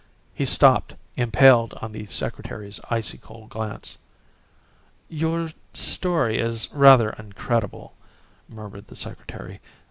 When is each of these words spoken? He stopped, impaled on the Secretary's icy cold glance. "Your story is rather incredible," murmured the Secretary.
He 0.33 0.47
stopped, 0.47 0.95
impaled 1.15 1.75
on 1.75 1.91
the 1.91 2.07
Secretary's 2.07 2.79
icy 2.89 3.19
cold 3.19 3.51
glance. 3.51 3.99
"Your 5.09 5.51
story 5.75 6.39
is 6.39 6.67
rather 6.71 7.11
incredible," 7.11 7.93
murmured 8.49 8.87
the 8.87 8.95
Secretary. 8.95 9.61